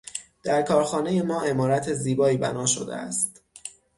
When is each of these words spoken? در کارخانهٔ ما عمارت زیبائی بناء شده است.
در 0.43 0.61
کارخانهٔ 0.61 1.21
ما 1.21 1.41
عمارت 1.41 1.93
زیبائی 1.93 2.37
بناء 2.37 2.65
شده 2.65 2.95
است. 2.95 3.41